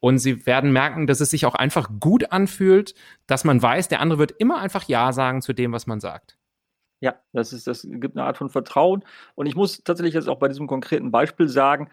Und 0.00 0.18
Sie 0.18 0.46
werden 0.46 0.72
merken, 0.72 1.06
dass 1.06 1.20
es 1.20 1.30
sich 1.30 1.44
auch 1.44 1.54
einfach 1.54 1.90
gut 2.00 2.32
anfühlt, 2.32 2.94
dass 3.26 3.44
man 3.44 3.60
weiß, 3.60 3.88
der 3.88 4.00
andere 4.00 4.18
wird 4.18 4.32
immer 4.38 4.60
einfach 4.60 4.84
Ja 4.88 5.12
sagen 5.12 5.42
zu 5.42 5.52
dem, 5.52 5.72
was 5.72 5.86
man 5.86 6.00
sagt. 6.00 6.37
Ja, 7.02 7.14
das 7.32 7.52
ist 7.52 7.66
das 7.66 7.86
gibt 7.88 8.16
eine 8.16 8.26
Art 8.26 8.38
von 8.38 8.50
Vertrauen. 8.50 9.04
Und 9.36 9.46
ich 9.46 9.54
muss 9.54 9.82
tatsächlich 9.84 10.14
jetzt 10.14 10.28
auch 10.28 10.38
bei 10.38 10.48
diesem 10.48 10.66
konkreten 10.66 11.10
Beispiel 11.12 11.48
sagen, 11.48 11.90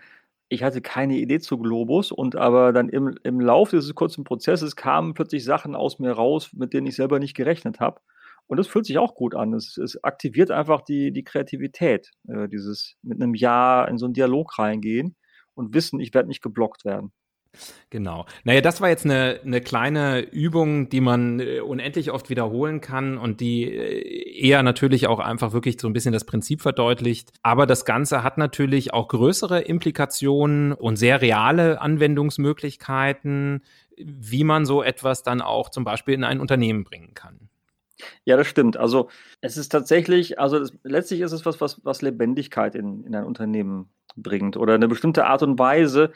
ich 0.50 0.64
hatte 0.64 0.82
keine 0.82 1.18
Idee 1.18 1.40
zu 1.40 1.58
Globus 1.60 2.12
und 2.12 2.36
aber 2.36 2.74
dann 2.74 2.90
im 2.90 3.16
im 3.24 3.40
Laufe 3.40 3.76
dieses 3.78 3.94
kurzen 3.96 4.24
Prozesses 4.24 4.76
kamen 4.76 5.14
plötzlich 5.14 5.44
Sachen 5.44 5.76
aus 5.76 6.00
mir 6.00 6.12
raus, 6.12 6.52
mit 6.54 6.74
denen 6.74 6.88
ich 6.88 6.96
selber 6.96 7.20
nicht 7.20 7.36
gerechnet 7.36 7.80
habe. 7.80 8.02
Und 8.48 8.58
das 8.58 8.68
fühlt 8.68 8.86
sich 8.86 8.98
auch 8.98 9.16
gut 9.16 9.36
an. 9.36 9.54
Es 9.54 9.78
es 9.78 10.04
aktiviert 10.04 10.50
einfach 10.52 10.82
die 10.82 11.12
die 11.12 11.24
Kreativität, 11.24 12.12
äh, 12.28 12.48
dieses 12.48 12.96
mit 13.04 13.22
einem 13.22 13.36
Ja 13.36 13.86
in 13.86 13.98
so 14.00 14.06
einen 14.06 14.14
Dialog 14.16 14.58
reingehen 14.60 15.16
und 15.56 15.74
wissen, 15.74 16.00
ich 16.00 16.14
werde 16.14 16.30
nicht 16.30 16.42
geblockt 16.42 16.84
werden. 16.86 17.12
Genau. 17.90 18.26
Naja, 18.44 18.62
das 18.62 18.82
war 18.82 18.90
jetzt 18.90 19.06
eine, 19.06 19.40
eine 19.44 19.62
kleine 19.62 20.20
Übung, 20.20 20.90
die 20.90 21.02
man 21.02 21.40
äh, 21.40 21.62
unendlich 21.62 22.12
oft 22.12 22.30
wiederholen 22.30 22.82
kann 22.82 23.18
und 23.18 23.40
die 23.40 23.64
äh, 23.64 24.48
eher 24.48 24.64
natürlich 24.64 25.08
auch 25.08 25.20
einfach 25.20 25.54
wirklich 25.54 25.80
so 25.80 25.88
ein 25.88 25.94
bisschen 25.94 26.14
das 26.14 26.26
Prinzip 26.26 26.62
verdeutlicht. 26.62 27.32
Aber 27.42 27.66
das 27.66 27.86
Ganze 27.86 28.24
hat 28.24 28.38
natürlich 28.38 28.94
auch 28.94 29.08
größere 29.08 29.62
Implikationen 29.62 30.74
und 30.74 30.98
sehr 30.98 31.22
reale 31.22 31.82
Anwendungsmöglichkeiten, 31.82 33.64
wie 33.98 34.44
man 34.44 34.66
so 34.66 34.84
etwas 34.84 35.24
dann 35.24 35.42
auch 35.42 35.70
zum 35.70 35.84
Beispiel 35.84 36.16
in 36.16 36.24
ein 36.24 36.40
Unternehmen 36.40 36.84
bringen 36.84 37.14
kann. 37.14 37.50
Ja, 38.26 38.36
das 38.38 38.48
stimmt. 38.48 38.78
Also 38.78 39.10
es 39.42 39.58
ist 39.58 39.70
tatsächlich, 39.70 40.40
also 40.40 40.60
das, 40.60 40.74
letztlich 40.84 41.22
ist 41.22 41.32
es 41.32 41.46
was, 41.46 41.62
was, 41.62 41.84
was 41.86 42.02
Lebendigkeit 42.02 42.76
in, 42.76 43.06
in 43.06 43.16
ein 43.16 43.24
Unternehmen 43.24 43.90
bringt 44.16 44.58
oder 44.58 44.74
eine 44.74 44.88
bestimmte 44.88 45.26
Art 45.26 45.44
und 45.44 45.58
Weise, 45.60 46.12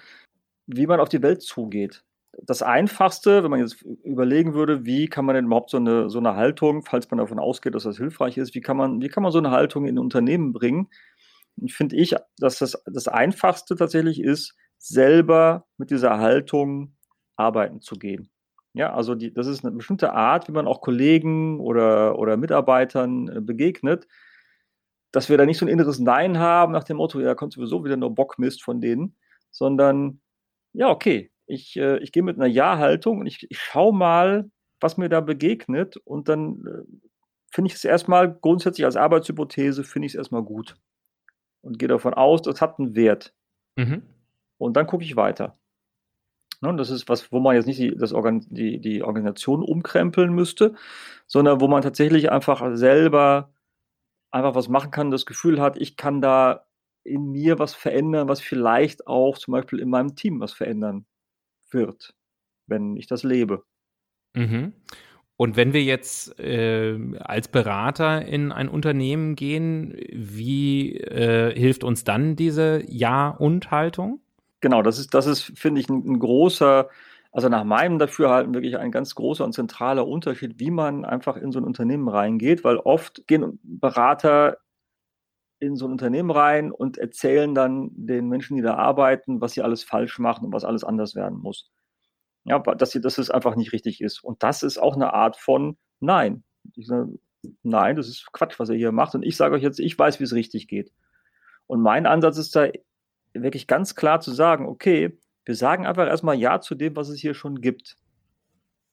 wie 0.72 0.88
man 0.88 1.00
auf 1.00 1.10
die 1.10 1.22
Welt 1.22 1.42
zugeht. 1.42 2.04
Das 2.44 2.62
Einfachste, 2.62 3.44
wenn 3.44 3.52
man 3.52 3.60
jetzt 3.60 3.82
überlegen 4.04 4.54
würde, 4.54 4.86
wie 4.86 5.08
kann 5.08 5.26
man 5.26 5.36
denn 5.36 5.46
überhaupt 5.46 5.72
so 5.72 5.78
eine, 5.78 6.10
so 6.10 6.20
eine 6.20 6.36
Haltung, 6.36 6.84
falls 6.84 7.10
man 7.10 7.18
davon 7.18 7.40
ausgeht, 7.40 7.74
dass 7.74 7.84
das 7.84 7.98
hilfreich 7.98 8.38
ist, 8.38 8.54
wie 8.54 8.62
kann 8.62 8.78
man, 8.78 9.02
wie 9.02 9.10
kann 9.10 9.24
man 9.24 9.32
so 9.32 9.40
eine 9.40 9.52
Haltung 9.52 9.86
in 9.86 9.98
Unternehmen 9.98 10.54
bringen? 10.54 10.90
Finde 11.68 11.96
ich, 11.96 12.16
dass 12.38 12.60
das 12.60 12.82
das 12.86 13.08
Einfachste 13.08 13.76
tatsächlich 13.76 14.22
ist, 14.22 14.56
selber 14.78 15.66
mit 15.78 15.90
dieser 15.90 16.20
Haltung 16.20 16.96
arbeiten 17.36 17.82
zu 17.82 17.96
gehen. 17.96 18.30
Ja, 18.74 18.94
also 18.94 19.16
die, 19.16 19.34
das 19.34 19.48
ist 19.48 19.66
eine 19.66 19.76
bestimmte 19.76 20.14
Art, 20.14 20.48
wie 20.48 20.52
man 20.52 20.68
auch 20.68 20.82
Kollegen 20.82 21.60
oder, 21.60 22.20
oder 22.20 22.38
Mitarbeitern 22.38 23.28
äh, 23.28 23.42
begegnet, 23.42 24.08
dass 25.12 25.30
wir 25.30 25.38
da 25.38 25.46
nicht 25.46 25.58
so 25.58 25.66
ein 25.66 25.70
inneres 25.70 26.00
Nein 26.00 26.38
haben 26.38 26.72
nach 26.72 26.84
dem 26.84 26.98
Motto, 26.98 27.20
ja, 27.20 27.34
kommt 27.34 27.54
sowieso 27.54 27.84
wieder 27.84 27.98
nur 27.98 28.14
Bockmist 28.14 28.64
von 28.64 28.80
denen, 28.80 29.16
sondern 29.50 30.22
ja, 30.74 30.90
okay, 30.90 31.32
ich, 31.46 31.78
äh, 31.78 31.98
ich 32.00 32.12
gehe 32.12 32.24
mit 32.24 32.38
einer 32.38 32.48
Ja-Haltung 32.48 33.20
und 33.20 33.28
ich, 33.28 33.50
ich 33.50 33.60
schaue 33.60 33.94
mal, 33.94 34.50
was 34.80 34.98
mir 34.98 35.10
da 35.10 35.22
begegnet 35.22 35.98
und 35.98 36.30
dann 36.30 36.66
äh, 36.66 37.10
finde 37.52 37.70
ich 37.70 37.76
es 37.76 37.84
erstmal 37.84 38.34
grundsätzlich 38.34 38.86
als 38.86 38.96
Arbeitshypothese, 38.96 39.84
finde 39.84 40.06
ich 40.06 40.14
es 40.14 40.18
erstmal 40.18 40.44
gut 40.44 40.78
und 41.62 41.80
gehe 41.80 41.88
davon 41.88 42.14
aus, 42.14 42.42
das 42.42 42.62
hat 42.62 42.80
einen 42.80 42.96
Wert. 42.96 43.34
Mhm. 43.76 44.04
Und 44.58 44.76
dann 44.76 44.88
gucke 44.88 45.04
ich 45.04 45.16
weiter. 45.16 45.58
Ne, 46.62 46.76
das 46.76 46.90
ist 46.90 47.08
was, 47.08 47.32
wo 47.32 47.40
man 47.40 47.56
jetzt 47.56 47.68
nicht 47.68 47.80
die, 47.80 47.96
das 47.96 48.12
Organ 48.12 48.46
die, 48.50 48.80
die 48.82 49.02
Organisation 49.04 49.64
umkrempeln 49.64 50.34
müsste, 50.34 50.76
sondern 51.26 51.62
wo 51.62 51.68
man 51.68 51.82
tatsächlich 51.82 52.32
einfach 52.32 52.76
selber 52.76 53.54
einfach 54.32 54.56
was 54.56 54.68
machen 54.68 54.92
kann, 54.92 55.10
das 55.10 55.26
Gefühl 55.26 55.62
hat, 55.62 55.78
ich 55.78 55.96
kann 55.96 56.22
da 56.22 56.66
in 57.04 57.32
mir 57.32 57.60
was 57.60 57.74
verändern, 57.74 58.28
was 58.28 58.42
vielleicht 58.42 59.08
auch 59.08 59.38
zum 59.38 59.54
Beispiel 59.54 59.80
in 59.80 59.90
meinem 59.90 60.16
Team 60.16 60.40
was 60.40 60.54
verändern 60.54 61.06
wird, 61.72 62.14
wenn 62.68 62.98
ich 62.98 63.08
das 63.08 63.24
lebe. 63.24 63.64
Mhm. 64.36 64.74
Und 65.38 65.56
wenn 65.56 65.72
wir 65.72 65.84
jetzt 65.84 66.38
äh, 66.38 67.00
als 67.22 67.48
Berater 67.48 68.26
in 68.26 68.52
ein 68.52 68.68
Unternehmen 68.68 69.36
gehen, 69.36 69.96
wie 70.12 70.98
äh, 70.98 71.58
hilft 71.58 71.86
uns 71.86 72.04
dann 72.04 72.36
diese 72.36 72.84
Ja-und-Haltung? 72.88 74.20
Genau, 74.60 74.82
das 74.82 75.00
ist, 75.00 75.14
das 75.14 75.28
ist, 75.28 75.58
finde 75.58 75.80
ich, 75.80 75.88
ein, 75.88 76.04
ein, 76.06 76.20
großer, 76.20 76.90
also 77.32 77.48
nach 77.48 77.64
meinem 77.64 78.00
Dafürhalten 78.00 78.54
wirklich 78.54 78.78
ein 78.78 78.92
ganz 78.92 79.16
großer 79.16 79.46
und 79.46 79.54
zentraler 79.54 80.06
Unterschied, 80.06 80.60
wie 80.60 80.72
man 80.72 81.06
einfach 81.06 81.38
in 81.38 81.54
so 81.54 81.60
ein 81.60 81.64
Unternehmen 81.64 82.10
reingeht, 82.10 82.66
weil 82.66 82.76
oft 82.76 83.26
gehen 83.28 83.60
Berater 83.64 84.58
in 85.60 85.76
so 85.76 85.88
ein 85.88 85.92
Unternehmen 85.92 86.32
rein 86.32 86.72
und 86.72 86.98
erzählen 86.98 87.54
dann 87.54 87.92
den 87.94 88.28
Menschen, 88.30 88.56
die 88.56 88.64
da 88.64 88.76
arbeiten, 88.76 89.42
was 89.42 89.54
sie 89.54 89.62
alles 89.62 89.84
falsch 89.84 90.20
machen 90.20 90.46
und 90.46 90.54
was 90.54 90.64
alles 90.64 90.84
anders 90.84 91.16
werden 91.16 91.40
muss. 91.40 91.72
Ja, 92.46 92.60
dass, 92.60 92.92
sie, 92.92 93.02
dass 93.02 93.18
es 93.18 93.30
einfach 93.30 93.56
nicht 93.56 93.74
richtig 93.74 94.02
ist. 94.02 94.24
Und 94.24 94.42
das 94.44 94.64
ist 94.64 94.78
auch 94.78 94.96
eine 94.96 95.14
Art 95.14 95.38
von 95.38 95.78
Nein. 96.00 96.44
Sage, 96.78 97.20
nein, 97.64 97.96
das 97.96 98.08
ist 98.08 98.32
Quatsch, 98.32 98.60
was 98.60 98.70
er 98.70 98.76
hier 98.76 98.92
macht. 98.92 99.16
Und 99.16 99.24
ich 99.24 99.36
sage 99.36 99.56
euch 99.56 99.64
jetzt, 99.64 99.80
ich 99.80 99.98
weiß, 99.98 100.20
wie 100.20 100.24
es 100.24 100.34
richtig 100.34 100.68
geht. 100.68 100.92
Und 101.68 101.82
mein 101.82 102.06
Ansatz 102.06 102.38
ist 102.38 102.56
da 102.56 102.70
wirklich 103.34 103.68
ganz 103.68 103.96
klar 103.96 104.22
zu 104.22 104.32
sagen, 104.32 104.66
okay, 104.66 105.18
wir 105.46 105.56
sagen 105.56 105.86
einfach 105.86 106.08
erstmal 106.08 106.36
Ja 106.36 106.62
zu 106.62 106.76
dem, 106.76 106.96
was 106.96 107.10
es 107.10 107.20
hier 107.20 107.34
schon 107.34 107.62
gibt. 107.62 107.98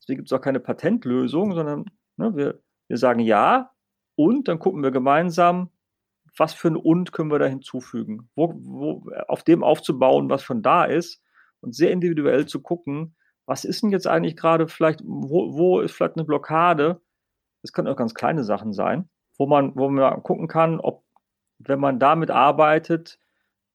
Deswegen 0.00 0.18
gibt 0.18 0.28
es 0.28 0.32
auch 0.32 0.40
keine 0.40 0.60
Patentlösung, 0.60 1.54
sondern 1.54 1.86
ne, 2.16 2.36
wir, 2.36 2.60
wir 2.88 2.96
sagen 2.96 3.20
Ja 3.20 3.72
und 4.14 4.48
dann 4.48 4.58
gucken 4.58 4.82
wir 4.82 4.90
gemeinsam, 4.90 5.70
was 6.36 6.54
für 6.54 6.68
ein 6.68 6.76
Und 6.76 7.12
können 7.12 7.30
wir 7.30 7.38
da 7.38 7.46
hinzufügen, 7.46 8.28
wo, 8.34 8.52
wo, 8.56 9.10
auf 9.28 9.42
dem 9.42 9.62
aufzubauen, 9.62 10.30
was 10.30 10.42
schon 10.42 10.62
da 10.62 10.84
ist 10.84 11.22
und 11.60 11.74
sehr 11.74 11.90
individuell 11.90 12.46
zu 12.46 12.60
gucken, 12.60 13.16
was 13.46 13.64
ist 13.64 13.82
denn 13.82 13.90
jetzt 13.90 14.06
eigentlich 14.06 14.36
gerade 14.36 14.68
vielleicht, 14.68 15.00
wo, 15.04 15.56
wo 15.56 15.80
ist 15.80 15.92
vielleicht 15.92 16.16
eine 16.16 16.24
Blockade? 16.24 17.00
Das 17.62 17.72
können 17.72 17.88
auch 17.88 17.96
ganz 17.96 18.14
kleine 18.14 18.44
Sachen 18.44 18.72
sein, 18.72 19.08
wo 19.38 19.46
man, 19.46 19.74
wo 19.76 19.88
man 19.88 20.22
gucken 20.22 20.48
kann, 20.48 20.80
ob, 20.80 21.04
wenn 21.58 21.80
man 21.80 21.98
damit 21.98 22.30
arbeitet, 22.30 23.18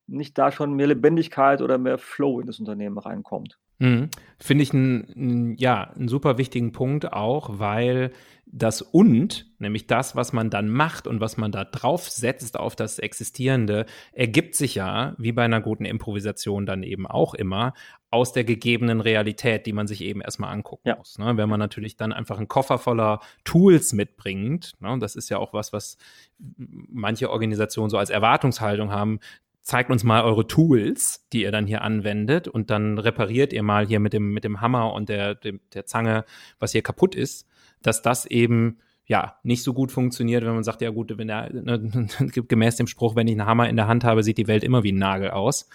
nicht 0.08 0.38
da 0.38 0.52
schon 0.52 0.74
mehr 0.74 0.88
Lebendigkeit 0.88 1.62
oder 1.62 1.78
mehr 1.78 1.98
Flow 1.98 2.40
in 2.42 2.48
das 2.48 2.60
Unternehmen 2.60 2.98
reinkommt. 2.98 3.58
Mhm. 3.82 4.10
Finde 4.38 4.64
ich 4.64 4.74
einen, 4.74 5.56
ja, 5.58 5.92
einen 5.92 6.08
super 6.08 6.38
wichtigen 6.38 6.72
Punkt 6.72 7.12
auch, 7.12 7.60
weil 7.60 8.12
das 8.46 8.82
und, 8.82 9.48
nämlich 9.60 9.88
das, 9.88 10.16
was 10.16 10.34
man 10.34 10.50
dann 10.50 10.70
macht 10.70 11.08
und 11.08 11.22
was 11.22 11.38
man 11.38 11.52
da 11.52 11.64
drauf 11.64 12.10
setzt 12.10 12.60
auf 12.60 12.76
das 12.76 13.00
Existierende, 13.00 13.86
ergibt 14.12 14.56
sich 14.56 14.76
ja, 14.76 15.16
wie 15.18 15.32
bei 15.32 15.46
einer 15.46 15.62
guten 15.62 15.86
Improvisation 15.86 16.66
dann 16.66 16.84
eben 16.84 17.08
auch 17.08 17.34
immer, 17.34 17.74
aus 18.12 18.34
der 18.34 18.44
gegebenen 18.44 19.00
Realität, 19.00 19.66
die 19.66 19.74
man 19.74 19.88
sich 19.88 20.02
eben 20.02 20.22
erstmal 20.22 20.52
angucken 20.54 20.90
ja. 20.90 20.98
muss. 20.98 21.18
Ne? 21.18 21.38
Wenn 21.38 21.50
man 21.50 21.60
natürlich 21.60 21.96
dann 21.96 22.12
einfach 22.12 22.38
einen 22.38 22.50
Koffer 22.50 22.78
voller 22.78 23.22
Tools 23.46 23.94
mitbringt, 23.94 24.74
ne? 24.82 24.98
das 25.00 25.16
ist 25.16 25.30
ja 25.30 25.38
auch 25.38 25.54
was, 25.54 25.72
was 25.72 25.98
manche 26.38 27.30
Organisationen 27.30 27.90
so 27.90 27.98
als 27.98 28.10
Erwartungshaltung 28.10 28.92
haben, 28.92 29.20
zeigt 29.62 29.90
uns 29.92 30.04
mal 30.04 30.24
eure 30.24 30.48
Tools, 30.48 31.28
die 31.34 31.44
ihr 31.44 31.52
dann 31.52 31.68
hier 31.68 31.82
anwendet 31.82 32.48
und 32.48 32.70
dann 32.70 32.98
repariert 32.98 33.54
ihr 33.54 33.64
mal 33.64 33.86
hier 33.86 34.00
mit 34.00 34.14
dem, 34.14 34.34
mit 34.34 34.44
dem 34.44 34.62
Hammer 34.62 34.94
und 34.94 35.10
der, 35.10 35.36
dem, 35.36 35.60
der 35.74 35.86
Zange, 35.86 36.26
was 36.60 36.72
hier 36.72 36.82
kaputt 36.82 37.16
ist, 37.16 37.48
dass 37.82 38.02
das 38.02 38.26
eben 38.26 38.78
ja, 39.12 39.36
nicht 39.44 39.64
so 39.64 39.74
gut 39.74 39.92
funktioniert, 39.92 40.46
wenn 40.46 40.54
man 40.54 40.64
sagt, 40.64 40.82
ja 40.82 40.90
gut, 40.90 41.18
wenn 41.18 41.28
der, 41.28 41.52
ne, 41.52 42.08
gemäß 42.48 42.78
dem 42.78 42.88
Spruch, 42.88 43.16
wenn 43.16 43.28
ich 43.28 43.34
einen 43.34 43.46
Hammer 43.46 43.68
in 43.68 43.76
der 43.76 43.88
Hand 43.88 44.06
habe, 44.06 44.24
sieht 44.24 44.38
die 44.38 44.48
Welt 44.48 44.64
immer 44.64 44.84
wie 44.84 44.94
ein 44.94 45.00
Nagel 45.00 45.32
aus. 45.32 45.68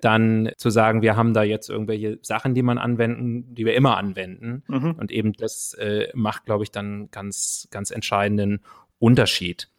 Dann 0.00 0.50
zu 0.58 0.70
sagen, 0.70 1.02
wir 1.02 1.16
haben 1.16 1.34
da 1.34 1.42
jetzt 1.42 1.68
irgendwelche 1.70 2.20
Sachen, 2.22 2.54
die 2.54 2.62
man 2.62 2.78
anwenden, 2.78 3.52
die 3.54 3.64
wir 3.64 3.74
immer 3.74 3.96
anwenden. 3.96 4.62
Mhm. 4.68 4.92
Und 4.92 5.10
eben 5.10 5.32
das 5.32 5.74
äh, 5.74 6.08
macht, 6.14 6.44
glaube 6.44 6.62
ich, 6.62 6.70
dann 6.70 7.10
ganz, 7.10 7.66
ganz 7.72 7.90
entscheidenden 7.90 8.60
Unterschied. 9.00 9.70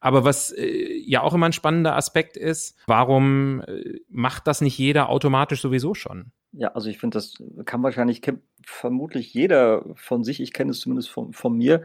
Aber 0.00 0.24
was 0.24 0.52
äh, 0.52 0.96
ja 1.04 1.22
auch 1.22 1.34
immer 1.34 1.46
ein 1.46 1.52
spannender 1.52 1.96
Aspekt 1.96 2.36
ist, 2.36 2.76
warum 2.86 3.62
äh, 3.62 4.00
macht 4.08 4.46
das 4.46 4.60
nicht 4.60 4.78
jeder 4.78 5.08
automatisch 5.08 5.60
sowieso 5.60 5.94
schon? 5.94 6.32
Ja, 6.52 6.68
also 6.72 6.88
ich 6.88 6.98
finde, 6.98 7.16
das 7.16 7.34
kann 7.64 7.82
wahrscheinlich 7.82 8.22
vermutlich 8.64 9.34
jeder 9.34 9.84
von 9.96 10.24
sich. 10.24 10.40
Ich 10.40 10.52
kenne 10.52 10.70
es 10.70 10.80
zumindest 10.80 11.10
von, 11.10 11.32
von 11.32 11.56
mir. 11.56 11.84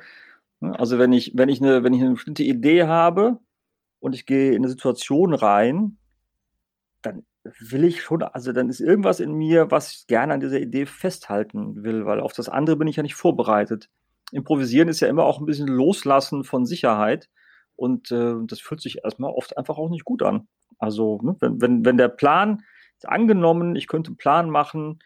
Also 0.61 0.99
wenn 0.99 1.11
ich, 1.11 1.33
wenn 1.35 1.49
ich 1.49 1.61
eine, 1.61 1.83
wenn 1.83 1.93
ich 1.93 2.01
eine 2.01 2.13
bestimmte 2.13 2.43
Idee 2.43 2.83
habe 2.83 3.39
und 3.99 4.15
ich 4.15 4.25
gehe 4.25 4.51
in 4.51 4.57
eine 4.57 4.69
Situation 4.69 5.33
rein, 5.33 5.97
dann 7.01 7.25
will 7.43 7.83
ich 7.83 8.01
schon, 8.01 8.23
also 8.23 8.53
dann 8.53 8.69
ist 8.69 8.79
irgendwas 8.79 9.19
in 9.19 9.33
mir, 9.33 9.69
was 9.71 9.91
ich 9.91 10.07
gerne 10.07 10.33
an 10.33 10.39
dieser 10.39 10.61
Idee 10.61 10.85
festhalten 10.85 11.83
will, 11.83 12.05
weil 12.05 12.21
auf 12.21 12.33
das 12.33 12.47
andere 12.47 12.77
bin 12.77 12.87
ich 12.87 12.95
ja 12.95 13.03
nicht 13.03 13.15
vorbereitet. 13.15 13.89
Improvisieren 14.31 14.87
ist 14.87 15.01
ja 15.01 15.09
immer 15.09 15.25
auch 15.25 15.39
ein 15.39 15.45
bisschen 15.45 15.67
Loslassen 15.67 16.43
von 16.43 16.65
Sicherheit. 16.65 17.29
Und 17.75 18.11
äh, 18.11 18.35
das 18.45 18.59
fühlt 18.59 18.81
sich 18.81 19.03
erstmal 19.03 19.31
oft 19.31 19.57
einfach 19.57 19.77
auch 19.77 19.89
nicht 19.89 20.05
gut 20.05 20.23
an. 20.23 20.47
Also, 20.77 21.19
ne, 21.21 21.35
wenn, 21.39 21.61
wenn, 21.61 21.85
wenn 21.85 21.97
der 21.97 22.09
Plan, 22.09 22.63
angenommen, 23.05 23.75
ich 23.75 23.87
könnte 23.87 24.09
einen 24.09 24.17
Plan 24.17 24.49
machen, 24.49 24.99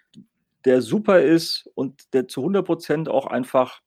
der 0.65 0.81
super 0.81 1.21
ist 1.21 1.69
und 1.75 2.13
der 2.13 2.27
zu 2.27 2.41
100 2.41 2.65
Prozent 2.65 3.09
auch 3.09 3.25
einfach 3.25 3.81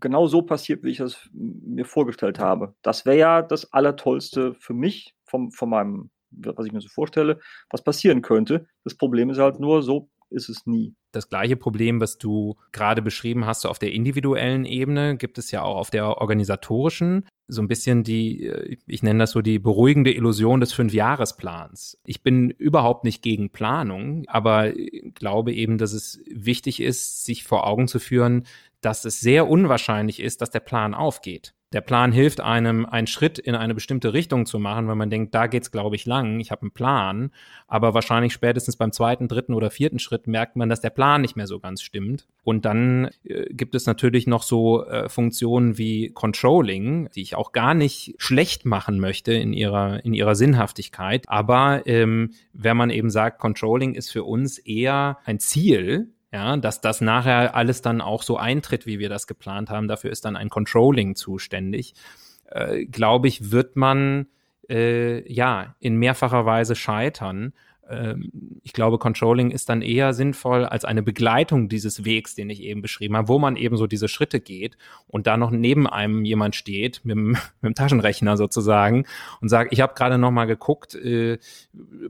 genau 0.00 0.26
so 0.26 0.42
passiert, 0.42 0.82
wie 0.82 0.90
ich 0.90 0.98
das 0.98 1.28
mir 1.32 1.84
vorgestellt 1.84 2.38
habe. 2.38 2.74
Das 2.82 3.06
wäre 3.06 3.18
ja 3.18 3.42
das 3.42 3.72
Allertollste 3.72 4.54
für 4.54 4.74
mich, 4.74 5.14
vom, 5.24 5.50
von 5.50 5.70
meinem, 5.70 6.10
was 6.30 6.66
ich 6.66 6.72
mir 6.72 6.80
so 6.80 6.88
vorstelle, 6.88 7.40
was 7.70 7.82
passieren 7.82 8.22
könnte. 8.22 8.66
Das 8.84 8.94
Problem 8.94 9.30
ist 9.30 9.38
halt 9.38 9.60
nur, 9.60 9.82
so 9.82 10.08
ist 10.30 10.48
es 10.48 10.66
nie. 10.66 10.94
Das 11.16 11.30
gleiche 11.30 11.56
Problem, 11.56 11.98
was 11.98 12.18
du 12.18 12.56
gerade 12.72 13.00
beschrieben 13.00 13.46
hast, 13.46 13.62
so 13.62 13.70
auf 13.70 13.78
der 13.78 13.92
individuellen 13.92 14.66
Ebene, 14.66 15.16
gibt 15.16 15.38
es 15.38 15.50
ja 15.50 15.62
auch 15.62 15.76
auf 15.76 15.88
der 15.88 16.18
organisatorischen. 16.18 17.26
So 17.48 17.62
ein 17.62 17.68
bisschen 17.68 18.04
die, 18.04 18.44
äh, 18.44 18.76
ich 18.86 19.02
nenne 19.02 19.20
das 19.20 19.30
so 19.30 19.40
die 19.40 19.58
beruhigende 19.58 20.12
Illusion 20.12 20.60
des 20.60 20.74
Fünfjahresplans. 20.74 21.98
Ich 22.04 22.22
bin 22.22 22.50
überhaupt 22.50 23.04
nicht 23.04 23.22
gegen 23.22 23.48
Planung, 23.48 24.24
aber 24.26 24.72
glaube 25.14 25.54
eben, 25.54 25.78
dass 25.78 25.94
es 25.94 26.20
wichtig 26.30 26.80
ist, 26.80 27.24
sich 27.24 27.44
vor 27.44 27.66
Augen 27.66 27.88
zu 27.88 27.98
führen, 27.98 28.44
dass 28.82 29.06
es 29.06 29.18
sehr 29.20 29.48
unwahrscheinlich 29.48 30.20
ist, 30.20 30.42
dass 30.42 30.50
der 30.50 30.60
Plan 30.60 30.92
aufgeht 30.92 31.55
der 31.72 31.80
Plan 31.80 32.12
hilft 32.12 32.40
einem, 32.40 32.86
einen 32.86 33.08
Schritt 33.08 33.38
in 33.38 33.56
eine 33.56 33.74
bestimmte 33.74 34.12
Richtung 34.12 34.46
zu 34.46 34.58
machen, 34.58 34.88
wenn 34.88 34.96
man 34.96 35.10
denkt, 35.10 35.34
da 35.34 35.48
geht's, 35.48 35.72
glaube 35.72 35.96
ich, 35.96 36.06
lang, 36.06 36.38
ich 36.38 36.52
habe 36.52 36.62
einen 36.62 36.70
Plan. 36.70 37.30
Aber 37.66 37.92
wahrscheinlich 37.92 38.32
spätestens 38.32 38.76
beim 38.76 38.92
zweiten, 38.92 39.26
dritten 39.26 39.52
oder 39.52 39.70
vierten 39.70 39.98
Schritt 39.98 40.28
merkt 40.28 40.54
man, 40.54 40.68
dass 40.68 40.80
der 40.80 40.90
Plan 40.90 41.22
nicht 41.22 41.34
mehr 41.34 41.48
so 41.48 41.58
ganz 41.58 41.82
stimmt. 41.82 42.28
Und 42.44 42.64
dann 42.64 43.10
äh, 43.24 43.52
gibt 43.52 43.74
es 43.74 43.86
natürlich 43.86 44.28
noch 44.28 44.44
so 44.44 44.86
äh, 44.86 45.08
Funktionen 45.08 45.76
wie 45.76 46.10
Controlling, 46.10 47.08
die 47.14 47.22
ich 47.22 47.34
auch 47.34 47.50
gar 47.50 47.74
nicht 47.74 48.14
schlecht 48.18 48.64
machen 48.64 49.00
möchte 49.00 49.32
in 49.32 49.52
ihrer, 49.52 50.04
in 50.04 50.14
ihrer 50.14 50.36
Sinnhaftigkeit. 50.36 51.24
Aber 51.28 51.82
ähm, 51.86 52.30
wenn 52.52 52.76
man 52.76 52.90
eben 52.90 53.10
sagt, 53.10 53.40
Controlling 53.40 53.94
ist 53.94 54.10
für 54.10 54.22
uns 54.22 54.58
eher 54.58 55.18
ein 55.24 55.40
Ziel, 55.40 56.12
ja, 56.36 56.58
dass 56.58 56.82
das 56.82 57.00
nachher 57.00 57.54
alles 57.54 57.80
dann 57.80 58.02
auch 58.02 58.22
so 58.22 58.36
eintritt, 58.36 58.84
wie 58.84 58.98
wir 58.98 59.08
das 59.08 59.26
geplant 59.26 59.70
haben. 59.70 59.88
Dafür 59.88 60.10
ist 60.10 60.26
dann 60.26 60.36
ein 60.36 60.50
Controlling 60.50 61.16
zuständig. 61.16 61.94
Äh, 62.50 62.84
Glaube 62.84 63.26
ich, 63.26 63.52
wird 63.52 63.76
man 63.76 64.26
äh, 64.68 65.26
ja 65.32 65.76
in 65.80 65.96
mehrfacher 65.96 66.44
Weise 66.44 66.74
scheitern, 66.74 67.54
ich 68.62 68.72
glaube, 68.72 68.98
Controlling 68.98 69.52
ist 69.52 69.68
dann 69.68 69.80
eher 69.80 70.12
sinnvoll 70.12 70.64
als 70.64 70.84
eine 70.84 71.04
Begleitung 71.04 71.68
dieses 71.68 72.04
Wegs, 72.04 72.34
den 72.34 72.50
ich 72.50 72.62
eben 72.62 72.82
beschrieben 72.82 73.16
habe, 73.16 73.28
wo 73.28 73.38
man 73.38 73.54
eben 73.54 73.76
so 73.76 73.86
diese 73.86 74.08
Schritte 74.08 74.40
geht 74.40 74.76
und 75.06 75.28
da 75.28 75.36
noch 75.36 75.52
neben 75.52 75.86
einem 75.86 76.24
jemand 76.24 76.56
steht 76.56 77.00
mit 77.04 77.16
dem, 77.16 77.30
mit 77.60 77.62
dem 77.62 77.74
Taschenrechner 77.74 78.36
sozusagen 78.36 79.06
und 79.40 79.48
sagt, 79.48 79.72
ich 79.72 79.80
habe 79.80 79.94
gerade 79.94 80.18
noch 80.18 80.32
mal 80.32 80.46
geguckt, 80.46 80.96
äh, 80.96 81.38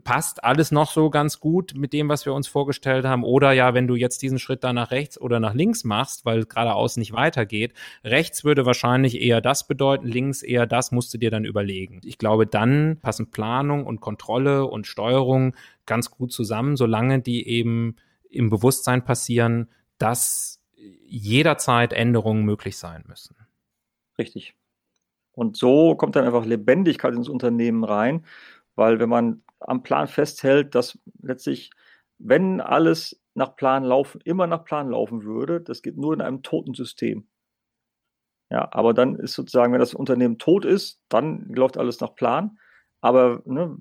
passt 0.02 0.44
alles 0.44 0.70
noch 0.70 0.90
so 0.90 1.10
ganz 1.10 1.40
gut 1.40 1.74
mit 1.76 1.92
dem, 1.92 2.08
was 2.08 2.24
wir 2.24 2.32
uns 2.32 2.48
vorgestellt 2.48 3.04
haben 3.04 3.22
oder 3.22 3.52
ja, 3.52 3.74
wenn 3.74 3.86
du 3.86 3.96
jetzt 3.96 4.22
diesen 4.22 4.38
Schritt 4.38 4.64
da 4.64 4.72
nach 4.72 4.90
rechts 4.90 5.20
oder 5.20 5.40
nach 5.40 5.52
links 5.52 5.84
machst, 5.84 6.24
weil 6.24 6.46
geradeaus 6.46 6.96
nicht 6.96 7.12
weitergeht, 7.12 7.74
rechts 8.02 8.44
würde 8.44 8.64
wahrscheinlich 8.64 9.20
eher 9.20 9.42
das 9.42 9.66
bedeuten, 9.66 10.06
links 10.06 10.42
eher 10.42 10.66
das, 10.66 10.90
musst 10.90 11.12
du 11.12 11.18
dir 11.18 11.30
dann 11.30 11.44
überlegen. 11.44 12.00
Ich 12.04 12.16
glaube, 12.16 12.46
dann 12.46 12.98
passen 13.02 13.30
Planung 13.30 13.84
und 13.84 14.00
Kontrolle 14.00 14.64
und 14.64 14.86
Steuerung 14.86 15.54
ganz 15.86 16.10
gut 16.10 16.32
zusammen, 16.32 16.76
solange 16.76 17.20
die 17.20 17.48
eben 17.48 17.96
im 18.28 18.50
Bewusstsein 18.50 19.04
passieren, 19.04 19.70
dass 19.98 20.62
jederzeit 20.74 21.92
Änderungen 21.92 22.44
möglich 22.44 22.76
sein 22.76 23.04
müssen. 23.06 23.36
Richtig. 24.18 24.54
Und 25.32 25.56
so 25.56 25.94
kommt 25.96 26.16
dann 26.16 26.24
einfach 26.24 26.44
Lebendigkeit 26.44 27.14
ins 27.14 27.28
Unternehmen 27.28 27.84
rein, 27.84 28.24
weil 28.74 28.98
wenn 28.98 29.08
man 29.08 29.42
am 29.60 29.82
Plan 29.82 30.08
festhält, 30.08 30.74
dass 30.74 30.98
letztlich, 31.20 31.70
wenn 32.18 32.60
alles 32.60 33.20
nach 33.34 33.56
Plan 33.56 33.84
laufen, 33.84 34.20
immer 34.24 34.46
nach 34.46 34.64
Plan 34.64 34.90
laufen 34.90 35.24
würde, 35.24 35.60
das 35.60 35.82
geht 35.82 35.96
nur 35.96 36.14
in 36.14 36.22
einem 36.22 36.42
toten 36.42 36.74
System. 36.74 37.26
Ja, 38.50 38.68
aber 38.72 38.94
dann 38.94 39.16
ist 39.16 39.34
sozusagen, 39.34 39.72
wenn 39.72 39.80
das 39.80 39.94
Unternehmen 39.94 40.38
tot 40.38 40.64
ist, 40.64 41.02
dann 41.08 41.48
läuft 41.48 41.76
alles 41.76 42.00
nach 42.00 42.14
Plan. 42.14 42.58
Aber 43.00 43.42
ne, 43.44 43.76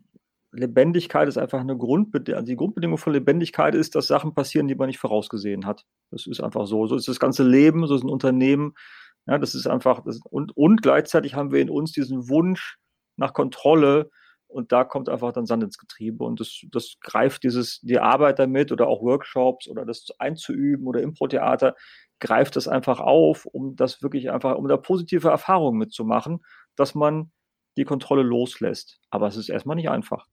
Lebendigkeit 0.55 1.27
ist 1.27 1.37
einfach 1.37 1.59
eine 1.59 1.77
Grundbedingung. 1.77 2.39
Also 2.39 2.47
die 2.47 2.55
Grundbedingung 2.55 2.97
von 2.97 3.13
Lebendigkeit 3.13 3.75
ist, 3.75 3.95
dass 3.95 4.07
Sachen 4.07 4.33
passieren, 4.33 4.67
die 4.67 4.75
man 4.75 4.87
nicht 4.87 4.99
vorausgesehen 4.99 5.65
hat. 5.65 5.83
Das 6.11 6.27
ist 6.27 6.41
einfach 6.41 6.65
so. 6.65 6.87
So 6.87 6.95
ist 6.95 7.07
das 7.07 7.19
ganze 7.19 7.43
Leben, 7.43 7.85
so 7.87 7.95
ist 7.95 8.03
ein 8.03 8.09
Unternehmen. 8.09 8.73
Ja, 9.27 9.37
das 9.37 9.55
ist 9.55 9.67
einfach, 9.67 10.03
das, 10.03 10.19
und, 10.29 10.55
und 10.55 10.81
gleichzeitig 10.81 11.35
haben 11.35 11.51
wir 11.51 11.61
in 11.61 11.69
uns 11.69 11.91
diesen 11.91 12.29
Wunsch 12.29 12.77
nach 13.17 13.33
Kontrolle 13.33 14.09
und 14.47 14.71
da 14.71 14.83
kommt 14.83 15.09
einfach 15.09 15.33
dann 15.33 15.45
Sand 15.45 15.63
ins 15.63 15.77
Getriebe 15.77 16.23
und 16.23 16.39
das, 16.39 16.61
das 16.71 16.95
greift 17.01 17.43
dieses, 17.43 17.81
die 17.81 17.99
Arbeit 17.99 18.39
damit 18.39 18.71
oder 18.71 18.87
auch 18.87 19.01
Workshops 19.01 19.67
oder 19.67 19.85
das 19.85 20.07
einzuüben 20.19 20.85
oder 20.85 21.01
Impro-Theater, 21.01 21.75
greift 22.19 22.55
das 22.55 22.67
einfach 22.67 22.99
auf, 22.99 23.45
um 23.45 23.75
das 23.75 24.01
wirklich 24.01 24.31
einfach, 24.31 24.55
um 24.55 24.67
da 24.67 24.77
positive 24.77 25.29
Erfahrungen 25.29 25.79
mitzumachen, 25.79 26.39
dass 26.75 26.95
man 26.95 27.31
die 27.77 27.85
Kontrolle 27.85 28.23
loslässt. 28.23 28.99
Aber 29.09 29.27
es 29.27 29.37
ist 29.37 29.49
erstmal 29.49 29.75
nicht 29.75 29.89
einfach. 29.89 30.27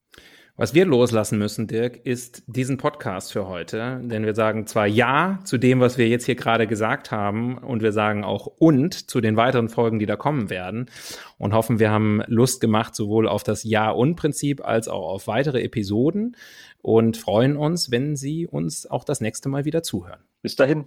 Was 0.55 0.75
wir 0.75 0.85
loslassen 0.85 1.39
müssen, 1.39 1.67
Dirk, 1.67 2.05
ist 2.05 2.43
diesen 2.47 2.77
Podcast 2.77 3.33
für 3.33 3.49
heute. 3.49 4.01
Denn 4.05 4.27
wir 4.27 4.35
sagen 4.35 4.67
zwar 4.67 4.87
Ja 4.87 5.39
zu 5.45 5.57
dem, 5.57 5.81
was 5.81 5.97
wir 5.97 6.09
jetzt 6.09 6.27
hier 6.27 6.35
gerade 6.35 6.67
gesagt 6.67 7.11
haben, 7.11 7.57
und 7.57 7.81
wir 7.83 7.93
sagen 7.93 8.23
auch 8.23 8.47
und 8.47 9.11
zu 9.11 9.23
den 9.23 9.39
weiteren 9.39 9.71
Folgen, 9.71 9.99
die 9.99 10.05
da 10.05 10.17
kommen 10.17 10.51
werden. 10.51 10.91
Und 11.39 11.55
hoffen, 11.55 11.79
wir 11.79 11.91
haben 11.91 12.23
Lust 12.27 12.61
gemacht, 12.61 12.95
sowohl 12.95 13.29
auf 13.29 13.45
das 13.45 13.65
Ja 13.65 13.91
und 13.91 14.17
Prinzip 14.17 14.63
als 14.63 14.89
auch 14.89 15.09
auf 15.09 15.27
weitere 15.27 15.63
Episoden. 15.63 16.37
Und 16.83 17.17
freuen 17.17 17.57
uns, 17.57 17.91
wenn 17.91 18.15
Sie 18.15 18.47
uns 18.47 18.85
auch 18.85 19.05
das 19.05 19.23
nächste 19.23 19.49
Mal 19.49 19.65
wieder 19.65 19.83
zuhören. 19.83 20.21
Bis 20.43 20.55
dahin. 20.55 20.85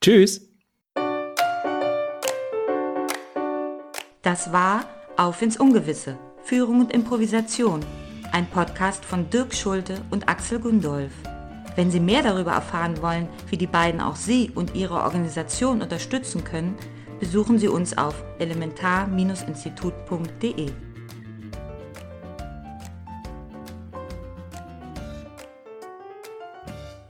Tschüss. 0.00 0.48
Das 4.22 4.52
war 4.52 4.84
Auf 5.16 5.42
ins 5.42 5.58
Ungewisse. 5.58 6.16
Führung 6.42 6.80
und 6.80 6.92
Improvisation 6.92 7.84
ein 8.32 8.46
Podcast 8.46 9.04
von 9.04 9.28
Dirk 9.30 9.54
Schulte 9.54 10.00
und 10.10 10.28
Axel 10.28 10.58
Gundolf. 10.60 11.12
Wenn 11.76 11.90
Sie 11.90 12.00
mehr 12.00 12.22
darüber 12.22 12.52
erfahren 12.52 13.02
wollen, 13.02 13.28
wie 13.48 13.56
die 13.56 13.66
beiden 13.66 14.00
auch 14.00 14.16
Sie 14.16 14.50
und 14.54 14.74
Ihre 14.74 15.02
Organisation 15.02 15.82
unterstützen 15.82 16.44
können, 16.44 16.76
besuchen 17.18 17.58
Sie 17.58 17.68
uns 17.68 17.98
auf 17.98 18.22
elementar-institut.de. 18.38 20.70